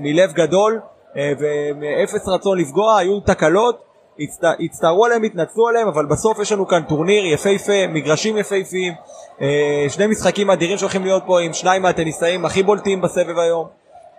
[0.00, 0.80] מלב גדול
[1.16, 3.82] אה, ומאפס רצון לפגוע, היו תקלות,
[4.20, 4.44] הצט...
[4.60, 8.92] הצטערו עליהם, התנצלו עליהם, אבל בסוף יש לנו כאן טורניר יפהפה, מגרשים יפהפיים,
[9.40, 13.66] אה, שני משחקים אדירים שהולכים להיות פה עם שניים מהטניסאים הכי בולטים בסבב היום.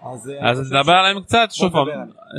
[0.01, 1.87] אז, אה, נדבר עליהם קצת, שוב פעם.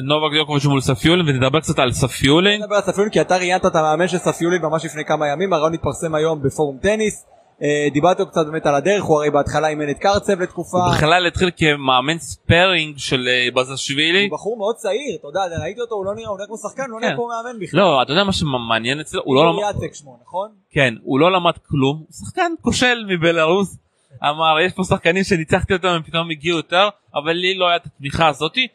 [0.04, 2.62] נובק דיוקוביץ' מול ספיולין ונדבר קצת על ספיולין.
[2.62, 5.74] נדבר על ספיולין כי אתה ראיינת את המאמן של ספיולין ממש לפני כמה ימים, הראיון
[5.74, 7.26] התפרסם היום בפורום טניס.
[7.62, 10.78] אה, דיברתי קצת באמת על הדרך, הוא הרי בהתחלה אימן את קרצב לתקופה.
[10.78, 14.22] הוא בכלל התחיל כמאמן sparring של אה, בסילשווילי.
[14.22, 16.82] הוא בחור מאוד צעיר, אתה יודע, ראיתי אותו, הוא לא נראה, הוא נראה כמו שחקן,
[16.82, 17.16] הוא לא נראה כן.
[17.16, 17.80] כמו מאמן בכלל.
[17.80, 19.22] לא, אתה יודע מה שמעניין אצלו?
[19.24, 19.62] הוא לא למד...
[19.62, 20.48] יאצק שמו, נכון?
[20.70, 23.76] כן, הוא לא למד כלום, שחקן כושל מבלארוס.
[24.22, 27.86] אמר יש פה שחקנים שניצחתי אותם הם פתאום הגיעו יותר אבל לי לא היה את
[27.86, 28.66] התמיכה הזאתי.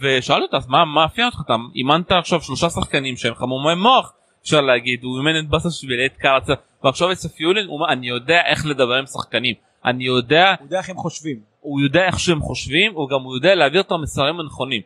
[0.00, 1.40] ושאל אותה מה מה מאפיין אותך?
[1.46, 6.16] אתה אימנת עכשיו שלושה שחקנים שהם חמומי מוח אפשר להגיד הוא אימן את בסשווילי את
[6.16, 6.52] קרצה.
[6.84, 9.54] ועכשיו את ספיולין הוא אומר אני יודע איך לדבר עם שחקנים.
[9.84, 11.40] אני יודע הוא יודע איך הם חושבים.
[11.60, 14.82] הוא יודע איך שהם חושבים הוא גם הוא יודע להעביר את המסרים הנכונים.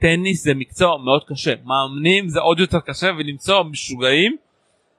[0.00, 1.54] טניס זה מקצוע מאוד קשה.
[1.64, 4.36] מאמנים זה עוד יותר קשה ולמצוא משוגעים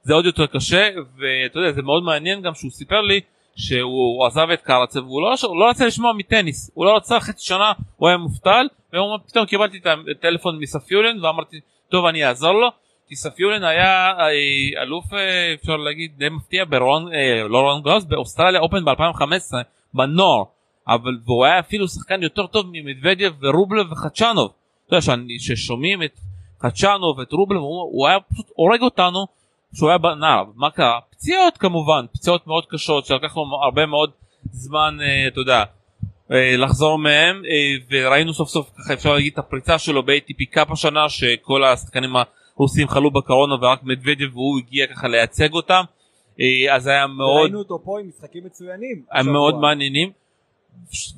[0.03, 3.21] זה עוד יותר קשה ואתה יודע זה מאוד מעניין גם שהוא סיפר לי
[3.57, 6.71] שהוא עזב את קרצב והוא לא, הוא לא רצה לשמוע מטניס.
[6.73, 11.59] הוא לא רצה חצי שנה הוא היה מובטל והוא פתאום קיבלתי את הטלפון מספיולין ואמרתי
[11.89, 12.67] טוב אני אעזור לו
[13.07, 18.03] כי ספיולין היה אה, אלוף אה, אפשר להגיד די מפתיע ברון אה, לא רון גראוס
[18.03, 19.55] באוסטרליה אופן ב2015
[19.93, 20.43] בנוער.
[20.87, 24.51] אבל והוא היה אפילו שחקן יותר טוב ממדוודיו ורובלב וחדשנוב.
[24.87, 25.01] אתה יודע
[25.39, 26.19] ששומעים את
[26.61, 29.27] חדשנוב ואת רובלב הוא הוא היה פשוט הורג אותנו
[29.73, 34.11] כשהוא היה בנער מה קרה פציעות כמובן פציעות מאוד קשות שלקח לו הרבה מאוד
[34.51, 35.63] זמן אה, אתה יודע
[36.31, 40.71] אה, לחזור מהם אה, וראינו סוף סוף ככה אפשר להגיד את הפריצה שלו ב-ATP קאפ
[40.71, 42.09] השנה שכל השחקנים
[42.55, 45.83] הרוסים חלו בקורונה ורק מדוודיו והוא הגיע ככה לייצג אותם
[46.71, 49.01] אז היה מאוד ראינו אותו פה עם משחקים מצוינים.
[49.11, 49.33] הם השבוע.
[49.33, 50.11] מאוד מעניינים.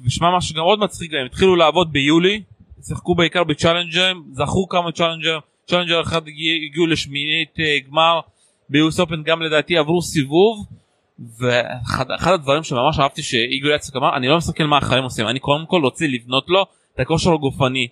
[0.06, 2.42] ושמע משהו גם מאוד מצחיק הם התחילו לעבוד ביולי
[2.88, 7.56] שיחקו בעיקר בצ'אלנג'רים זכו כמה צ'אלנג'ר צ'אלנג'ר אחד הגיע, הגיעו לשמינית
[7.88, 8.20] גמר
[8.70, 10.66] ב US Open גם לדעתי עברו סיבוב
[11.40, 15.40] ואחד אחד הדברים שממש אהבתי שאיגור יצק אמר אני לא מסתכל מה האחרים עושים אני
[15.40, 17.88] קודם כל רוצה לבנות לו את הכושר הגופני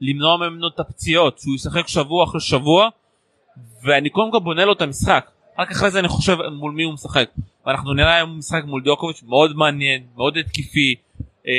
[0.00, 2.88] למנוע ממנו את הפציעות שהוא ישחק שבוע אחרי שבוע
[3.82, 5.30] ואני קודם כל בונה לו את המשחק.
[5.58, 7.30] רק אחרי זה אני חושב מול מי הוא משחק.
[7.66, 10.94] ואנחנו נראה היום משחק מול דיוקוביץ' מאוד מעניין מאוד התקפי
[11.46, 11.52] אה,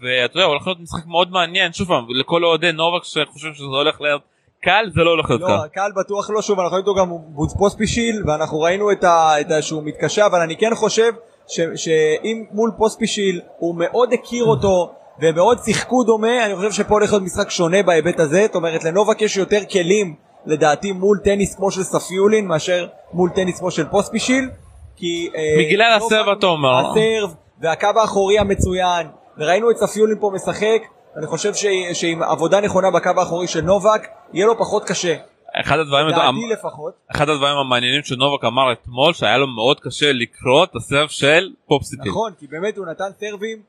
[0.00, 4.00] ואתה יודע הולך להיות משחק מאוד מעניין שוב פעם לכל אוהדי נובק שחושבים שזה הולך
[4.00, 4.22] להיות
[4.64, 5.90] קל זה לא הולך להיות לא, קל.
[5.96, 7.10] בטוח לא שוב, אנחנו ראינו גם
[7.58, 11.12] פוספישיל ואנחנו ראינו את ה- את ה- שהוא מתקשה, אבל אני כן חושב
[11.48, 14.90] ש- שאם מול פוספישיל הוא מאוד הכיר אותו
[15.22, 19.22] ומאוד שיחקו דומה, אני חושב שפה הולך להיות משחק שונה בהיבט הזה, זאת אומרת לנובק
[19.22, 20.14] יש יותר כלים
[20.46, 24.48] לדעתי מול טניס כמו של ספיולין מאשר מול טניס כמו של פוספישיל,
[24.96, 25.30] כי...
[25.36, 26.78] אה, בגלל נובק- הסרב, אתה אומר.
[26.90, 29.06] הסרב והקו האחורי המצוין,
[29.38, 30.80] וראינו את ספיולין פה משחק,
[31.16, 35.16] אני חושב ש- שעם עבודה נכונה בקו האחורי של נובק, יהיה לו פחות קשה.
[35.60, 36.22] אחד הדברים לדעתי
[36.52, 36.92] לפחות.
[37.14, 42.10] אחד הדברים המעניינים שנובק אמר אתמול שהיה לו מאוד קשה לקרוא את הסרב של פופסיטיל.
[42.10, 43.62] נכון, כי באמת הוא נתן סרבים,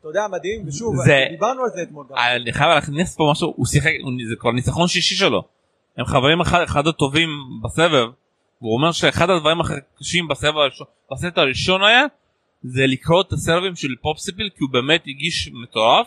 [0.00, 2.06] אתה יודע, מדהים, ושוב, זה- דיברנו על זה אתמול.
[2.10, 2.16] גם.
[2.16, 3.90] אני חייב להכניס פה משהו הוא שיחק
[4.28, 5.42] זה כבר ניצחון שישי שלו.
[5.98, 7.28] הם חברים אחד, אחד הטובים
[7.64, 8.08] בסבב.
[8.58, 12.02] הוא אומר שאחד הדברים הכי קשים בסבב הראשון בסט הראשון היה
[12.62, 16.06] זה לקרוא את הסרבים של פופסיפיל כי הוא באמת הגיש מטורף.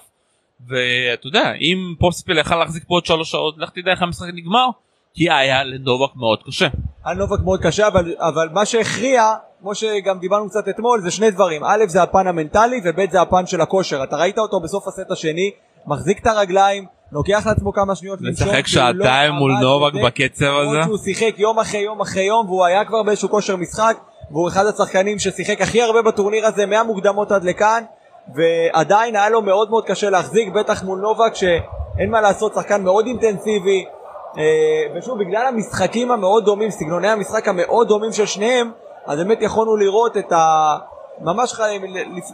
[0.67, 4.67] ואתה יודע אם פופסיפיל יכל להחזיק פה עוד שלוש שעות לך תדע איך המשחק נגמר
[5.13, 6.67] כי היה לדובק מאוד קשה.
[7.05, 11.31] היה נובק מאוד קשה, אבל, אבל מה שהכריע, כמו שגם דיברנו קצת אתמול, זה שני
[11.31, 11.63] דברים.
[11.63, 14.03] א', זה הפן המנטלי, וב', זה הפן של הכושר.
[14.03, 15.51] אתה ראית אותו בסוף הסט השני,
[15.87, 20.45] מחזיק את הרגליים, לוקח לעצמו כמה שניות לשחק כי הוא לא שעתיים מול נובק בקצב
[20.45, 20.83] למרות הזה.
[20.83, 23.97] שהוא שיחק יום אחרי יום אחרי יום, והוא היה כבר באיזשהו כושר משחק,
[24.31, 27.83] והוא אחד השחקנים ששיחק הכי הרבה בטורניר הזה, מהמוקדמות עד לכאן,
[28.35, 33.05] ועדיין היה לו מאוד מאוד קשה להחזיק, בטח מול נובק, שאין מה לעשות, שחקן מאוד
[33.05, 33.85] אינטנסיבי,
[34.37, 34.43] אה,
[34.95, 38.71] ושוב, בגלל המשחקים המאוד דומים, סגנוני המשחק המאוד דומים של שניהם,
[39.05, 40.75] אז באמת יכולנו לראות את ה...
[41.21, 41.59] ממש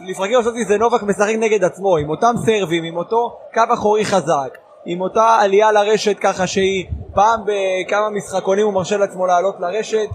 [0.08, 4.58] לפרקים חשבתי זה נובק משחק נגד עצמו, עם אותם סרבים, עם אותו קו אחורי חזק,
[4.84, 10.08] עם אותה עלייה לרשת ככה שהיא פעם בכמה משחקונים הוא מרשה לעצמו לעלות לרשת,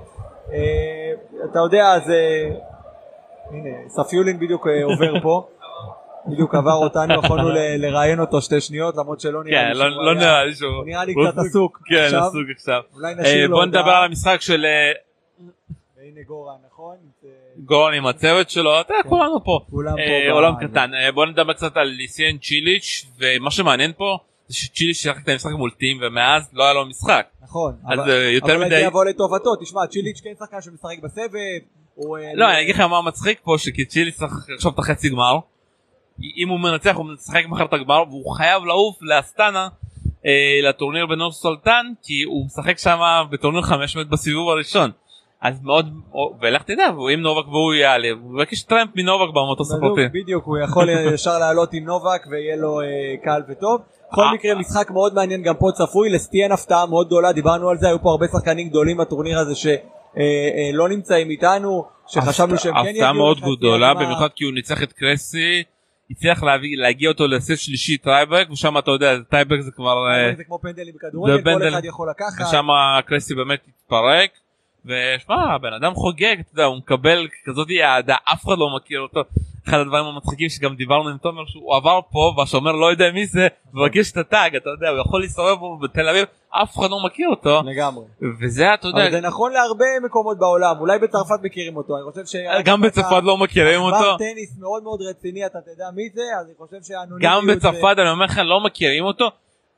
[0.53, 0.57] אה,
[1.51, 2.19] אתה יודע, זה...
[3.51, 5.47] הנה, ספיולין בדיוק אה, עובר פה.
[6.27, 10.03] בדיוק עבר אותנו, יכולנו לראיין אותו שתי שניות, למרות שלא נראה כן, לי לא- שהוא
[10.03, 10.69] לא נראה לי שהוא...
[10.75, 12.15] הוא נראה לי קצת עסוק כן.
[12.17, 12.81] עסוק עכשיו.
[12.93, 13.89] אולי אה, נשאיר לו בוא נדבר.
[13.89, 14.91] על המשחק של אה,
[15.97, 16.95] והנה גורן, נכון?
[17.57, 19.59] גורן עם הצוות שלו, אתה יודע, כולנו פה.
[19.99, 20.31] אה.
[20.31, 20.91] עולם קטן.
[21.13, 25.71] בוא נדבר קצת על ליסיאן צ'יליץ', ומה שמעניין פה זה שצ'יליץ' שיחק את המשחק מול
[25.71, 27.25] טים, ומאז לא היה לו משחק.
[27.43, 27.75] נכון.
[27.91, 28.69] אז אבל- יותר אבל מדי...
[28.75, 31.59] זה יבוא לטובתו, תשמע, צ'יליץ' כן שחקן שמשחק בסבב.
[31.95, 35.37] הוא, לא, אני אגיד לך מה מצחיק פה, שכי צ'יליץ' צריך עכשיו את החצי גמר.
[36.37, 39.67] אם הוא מנצח הוא משחק מחר את הגמר, והוא חייב לעוף לאסטנה.
[40.25, 42.99] אה, לטורניר בנור סולטן כי הוא משחק שם
[43.31, 44.91] בטורניר 500 בסיבוב הראשון
[45.41, 45.93] אז מאוד
[46.41, 50.01] ולך תדע אם נובק והוא יעלה הוא יבקש טרמפ מנובק במטוס הפרטי.
[50.13, 52.85] בדיוק, הוא יכול ישר לעלות עם נובק ויהיה לו אה,
[53.23, 53.81] קל וטוב.
[54.11, 54.33] בכל אה.
[54.33, 58.01] מקרה משחק מאוד מעניין גם פה צפוי, לסטיאן הפתעה מאוד גדולה, דיברנו על זה, היו
[58.01, 62.95] פה הרבה שחקנים גדולים בטורניר הזה שלא נמצאים איתנו, שחשבנו שהם כן יגיעו.
[62.95, 63.93] הפתעה מאוד גדולה.
[63.93, 65.63] במיוחד כי הוא ניצח את קרסי.
[66.11, 70.43] הצליח להביא, להגיע אותו לסט שלישי טייברק ושם אתה יודע טייברק זה כבר אה, זה
[70.43, 71.67] כמו פנדלים בכדורגל, כל.
[71.69, 72.47] אחד יכול לקחת.
[72.47, 72.67] ושם
[73.05, 74.29] קרסי באמת התפרק.
[74.85, 79.23] ושמע הבן אדם חוגג אתה יודע הוא מקבל כזאת אהדה אף אחד לא מכיר אותו
[79.67, 83.47] אחד הדברים המצחיקים שגם דיברנו עם תומר שהוא עבר פה והשומר לא יודע מי זה
[83.73, 87.29] ומרגיש את התג אתה יודע הוא יכול להסתובב פה בתל אביב אף אחד לא מכיר
[87.29, 87.61] אותו.
[87.65, 88.05] לגמרי.
[88.41, 92.35] וזה אתה יודע זה נכון להרבה מקומות בעולם, אולי בצרפת מכירים אותו, אני חושב ש...
[92.65, 94.17] גם בצרפת לא מכירים אותו.
[94.17, 97.21] טניס מאוד מאוד רציני, אתה תדע מי זה, אז אני חושב שהאנונימיות...
[97.21, 99.29] גם בצרפת אני אומר לך לא מכירים אותו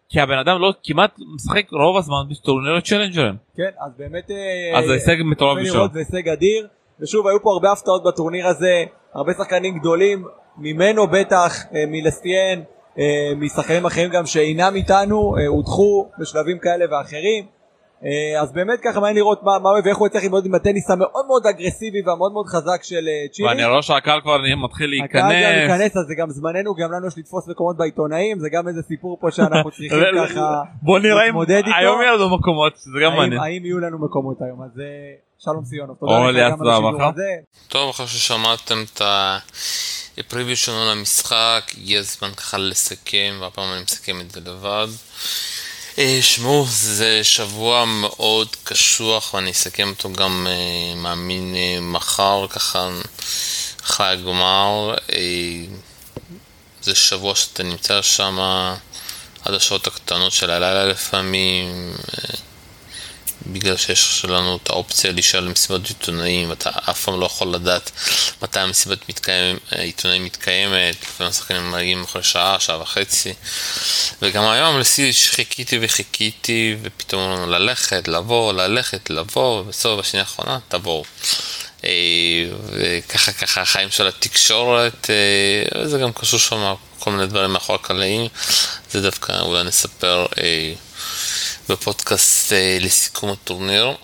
[0.10, 3.36] כי הבן אדם לא כמעט משחק רוב הזמן בטורנירי צ'לנג'רים.
[3.58, 4.32] כן, אז באמת...
[4.32, 6.67] אה, אז זה הישג מטורף לראות, זה הישג אדיר,
[7.00, 10.26] ושוב היו פה הרבה הפתעות בטורניר הזה, הרבה שחקנים גדולים,
[10.58, 12.62] ממנו בטח, אה, מלסטיאן,
[13.00, 17.58] אה, משחקנים אחרים גם שאינם איתנו, אה, הודחו בשלבים כאלה ואחרים.
[18.41, 21.48] אז באמת ככה מעניין לראות מה מה ואיך הוא יצליח ללמוד עם הטניס המאוד מאוד
[21.48, 23.48] אגרסיבי והמאוד מאוד חזק של צ'ילי.
[23.48, 27.17] ואני רואה שהקהל כבר מתחיל הקהל גם להיכנס אז זה גם זמננו, גם לנו יש
[27.17, 29.89] לתפוס מקומות בעיתונאים, זה גם איזה סיפור פה שאנחנו צריכים
[30.26, 31.78] ככה בוא נראה אם להתמודד איתו.
[31.80, 33.41] היום יהיה לנו מקומות זה גם מעניין.
[33.41, 34.82] האם יהיו לנו מקומות היום, אז
[35.39, 37.04] שלום סיונוב, תודה לך גם על השידור.
[37.04, 37.36] הזה.
[37.67, 39.02] טוב, אחרי ששמעתם את
[40.17, 44.88] הפריוויו שלנו למשחק, הגיע הזמן ככה לסכם, והפעם אני מסכם את זה לבד.
[45.97, 52.89] אה, שמעו, זה שבוע מאוד קשוח, ואני אסכם אותו גם, אה, מאמין, אה, מחר, ככה,
[53.84, 54.95] אחרי הגמר.
[56.82, 58.39] זה שבוע שאתה נמצא שם
[59.45, 61.93] עד השעות הקטנות של הלילה לפעמים,
[63.45, 67.91] בגלל שיש לנו את האופציה להישאר למסיבת עיתונאים, ואתה אף פעם לא יכול לדעת
[68.41, 73.34] מתי המסיבת מתקיים, עיתונאים מתקיימת, לפעמים השחקנים מגיעים אחרי שעה, שעה וחצי.
[74.21, 80.60] וגם היום לשיא שחיכיתי וחיכיתי, ופתאום אמרו לנו ללכת, לבוא, ללכת, לבוא, ובסוף בשנייה האחרונה
[80.67, 81.04] תבואו.
[81.84, 81.89] אה,
[82.71, 88.28] וככה ככה החיים של התקשורת, אה, וזה גם קשור שם כל מיני דברים מאחורי הקלעים,
[88.91, 90.73] זה דווקא אולי נספר אה,
[91.70, 93.96] בפודקאסט אה, לסיכום הטורניר.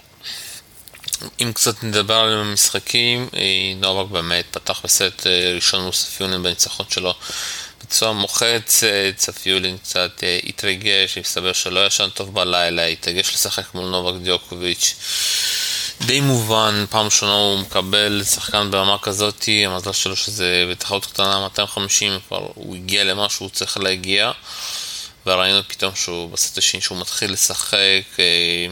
[1.41, 6.86] אם קצת נדבר על המשחקים, אה, נובק באמת פתח בסט אה, ראשון מול ספיולין בניצחון
[6.89, 7.13] שלו
[7.84, 14.21] בצורה מוחצת, ספיולין קצת אה, התרגש, הסתבר שלא ישן טוב בלילה, התרגש לשחק מול נובק
[14.23, 14.95] דיוקוביץ'.
[16.02, 22.19] די מובן, פעם ראשונה הוא מקבל שחקן ברמה כזאתי, המזל שלו שזה בתחרות קטנה 250,
[22.28, 24.32] כבר הוא הגיע למה שהוא צריך להגיע,
[25.25, 28.67] וראינו פתאום שהוא בסט השני שהוא מתחיל לשחק אה,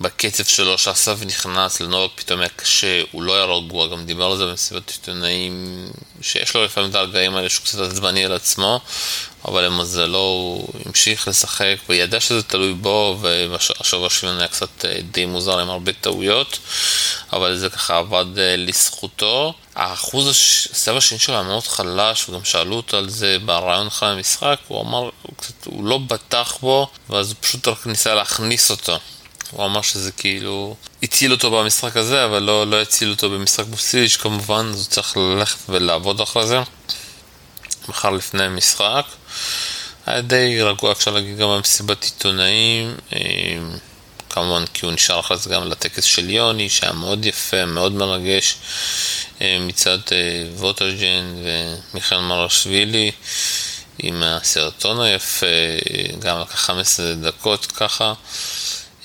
[0.00, 4.36] בקצב שלו, שהסף נכנס לנובק פתאום היה קשה, הוא לא היה רגוע, גם דיבר על
[4.36, 5.86] זה במסיבת עיתונאים,
[6.22, 8.80] שיש לו לפעמים את הרגעים האלה שהוא קצת עצבני על עצמו,
[9.44, 15.26] אבל למזלו הוא המשיך לשחק וידע שזה תלוי בו, והשבוע שלנו היה קצת אה, די
[15.26, 16.58] מוזר עם הרבה טעויות,
[17.32, 19.54] אבל זה ככה עבד אה, לזכותו.
[19.74, 24.56] האחוז הסבב השני שלו היה מאוד חלש, וגם שאלו אותו על זה ברעיון אחרי המשחק,
[24.68, 28.98] הוא אמר, הוא, קצת, הוא לא בטח בו, ואז הוא פשוט רק ניסה להכניס אותו.
[29.56, 34.16] הוא אמר שזה כאילו הציל אותו במשחק הזה, אבל לא, לא הציל אותו במשחק מוסיליץ'
[34.16, 36.58] כמובן, אז הוא צריך ללכת ולעבוד אחרי זה.
[37.88, 39.04] מחר לפני המשחק.
[40.06, 42.94] היה די רגוע, אפשר להגיד גם במסיבת עיתונאים.
[43.12, 43.18] אה,
[44.30, 48.56] כמובן כי הוא נשאר אחרי זה גם לטקס של יוני, שהיה מאוד יפה, מאוד מרגש,
[49.42, 53.10] אה, מצד אה, ווטרג'ן ומיכאל מרשווילי,
[53.98, 55.46] עם הסרטון היפה,
[56.18, 58.12] גם לקח 15 דקות ככה.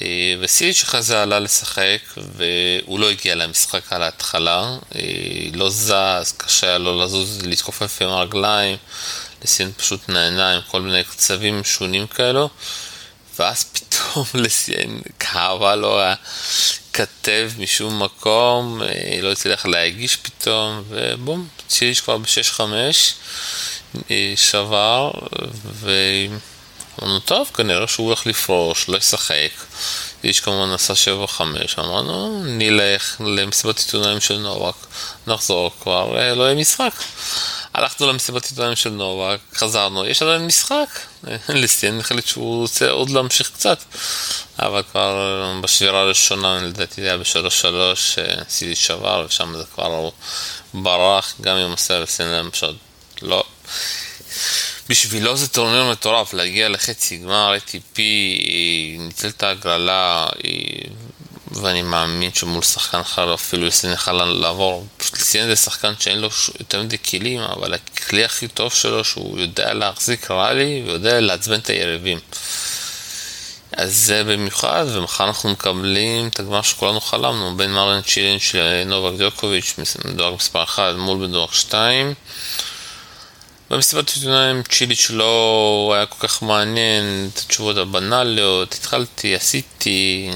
[0.02, 5.02] אה, וסיליץ' אחרי זה עלה לשחק, והוא לא הגיע למשחק על ההתחלה, אה,
[5.54, 8.78] לא זז, קשה היה לו לזוז, להתכופף עם הרגליים,
[9.44, 12.50] לסיין פשוט נהנה עם כל מיני קצבים שונים כאלו,
[13.40, 16.00] ואז פתאום לסיין כאבה לו,
[16.94, 22.62] כתב משום מקום, אה, לא הצליח להגיש פתאום, ובום, ציליץ' כבר ב-6-5
[24.12, 25.12] אה, שבר,
[27.02, 29.52] ואמרנו, טוב, כנראה שהוא הולך לפרוש, לא ישחק.
[30.24, 30.94] איש כמובן עשה
[31.28, 31.42] 7-5,
[31.80, 34.76] אמרנו, נלך למסיבת עיתונאים של נובק,
[35.28, 36.94] נחזור כבר, לא יהיה משחק.
[37.74, 41.00] הלכנו למסיבת עיתונאים של נובק, חזרנו, יש עדיין משחק.
[41.50, 43.84] ליסטיאן החליט שהוא רוצה עוד להמשיך קצת,
[44.60, 50.10] אבל כבר בשבירה הראשונה, לדעתי זה היה בשלוש שלוש, סידי שבר, ושם זה כבר
[50.74, 52.89] ברח, גם עם הסרט סינלם, לא.
[54.90, 58.00] בשבילו זה טורניר מטורף, להגיע לחצי גמר ATP,
[59.00, 60.28] ניצל את ההגרלה,
[61.52, 64.88] ואני מאמין שמול שחקן אחר אפילו יסין יכל לעבור.
[64.98, 69.74] פשוט זה שחקן שאין לו יותר מדי כלים, אבל הכלי הכי טוב שלו שהוא יודע
[69.74, 72.20] להחזיק ראלי ויודע לעצבן את היריבים.
[73.72, 79.18] אז זה במיוחד, ומחר אנחנו מקבלים את הגמר שכולנו חלמנו, בין מריאן צ'ילין של נובק
[79.18, 79.76] דיוקוביץ',
[80.06, 82.14] מדורג מספר 1 מול בדורג 2.
[83.70, 90.30] במסיבת עיתונאים צ'יליץ' לא היה כל כך מעניין, את התשובות הבנאליות, התחלתי, עשיתי,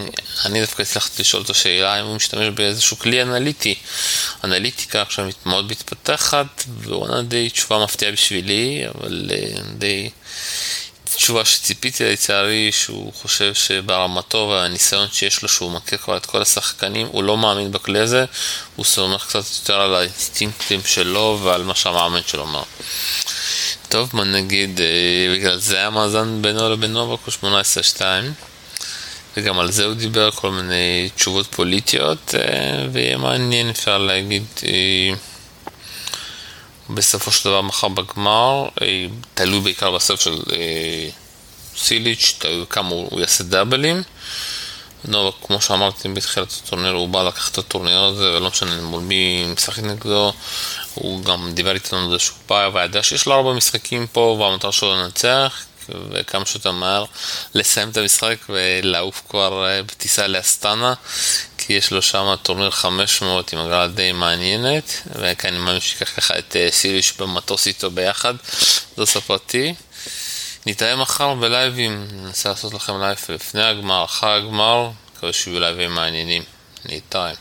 [0.45, 3.75] אני דווקא הצלחתי לשאול אותו שאלה אם הוא משתמש באיזשהו כלי אנליטי.
[4.43, 10.09] אנליטיקה עכשיו מאוד מתפתחת, והוא ענה די תשובה מפתיעה בשבילי, אבל אה, די
[11.15, 17.07] תשובה שציפיתי לצערי שהוא חושב שברמתו והניסיון שיש לו, שהוא מכיר כבר את כל השחקנים,
[17.11, 18.25] הוא לא מאמין בכלי הזה,
[18.75, 22.63] הוא סומך קצת יותר על האינסטינקטים שלו ועל מה שהמאמן שלו אמר.
[23.89, 27.51] טוב, מה נגיד, אה, בגלל זה המאזן בינו לבין נובק הוא
[27.99, 28.01] 18-2
[29.37, 35.13] וגם על זה הוא דיבר כל מיני תשובות פוליטיות אה, ויהיה מעניין אפשר להגיד אה,
[36.89, 38.67] בסופו של דבר מחר בגמר,
[39.33, 40.39] תלוי בעיקר בסוף של
[41.77, 44.03] סיליץ', תלוי כמה הוא יעשה דאבלים.
[45.05, 49.45] נובק, כמו שאמרתי בתחילת הטורניר, הוא בא לקחת את הטורניר הזה, ולא משנה מול מי
[49.53, 50.33] משחק נגדו,
[50.93, 54.71] הוא גם דיבר איתנו על זה שהוא בא, וידע שיש לו ארבע משחקים פה, והמטרה
[54.71, 57.05] שלו לנצח, וכמה שיותר מהר
[57.53, 60.93] לסיים את המשחק ולעוף כבר אה, בטיסה לאסטנה,
[61.57, 66.39] כי יש לו שם טורניר 500 עם הגרלה די מעניינת, וכי אני מאמין שיקח ככה
[66.39, 68.33] את אה, סיריש במטוס איתו ביחד,
[68.97, 69.73] זו ספרתי.
[70.65, 76.43] נתראה מחר בלייבים, ננסה לעשות לכם לייב לפני הגמר, אחר הגמר, מקווה שיהיו לייבים מעניינים.
[76.85, 77.33] נתראה.